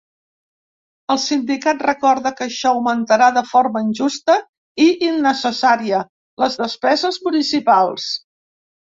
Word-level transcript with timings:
El 1.15 1.17
sindicat 1.23 1.81
recorda 1.87 2.29
que 2.37 2.45
això 2.45 2.71
augmentarà 2.77 3.27
‘de 3.35 3.43
forma 3.49 3.83
injusta 3.87 4.37
i 4.85 4.87
innecessària’ 5.09 5.99
les 6.45 6.57
despeses 6.63 7.21
municipals. 7.29 8.09